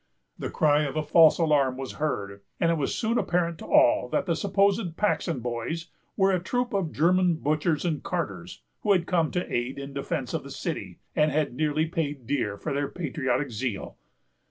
The 0.39 0.49
cry 0.49 0.81
of 0.81 0.95
a 0.97 1.03
false 1.03 1.37
alarm 1.37 1.77
was 1.77 1.91
heard, 2.01 2.41
and 2.59 2.71
it 2.71 2.75
was 2.75 2.95
soon 2.95 3.19
apparent 3.19 3.59
to 3.59 3.67
all 3.67 4.09
that 4.09 4.25
the 4.25 4.35
supposed 4.35 4.97
Paxton 4.97 5.41
Boys 5.41 5.91
were 6.17 6.31
a 6.31 6.39
troop 6.39 6.73
of 6.73 6.91
German 6.91 7.35
butchers 7.35 7.85
and 7.85 8.01
carters, 8.01 8.63
who 8.79 8.93
had 8.93 9.05
come 9.05 9.29
to 9.29 9.53
aid 9.55 9.77
in 9.77 9.93
defence 9.93 10.33
of 10.33 10.41
the 10.41 10.49
city, 10.49 10.97
and 11.15 11.29
had 11.31 11.53
nearly 11.53 11.85
paid 11.85 12.25
dear 12.25 12.57
for 12.57 12.73
their 12.73 12.87
patriotic 12.87 13.51
zeal. 13.51 13.95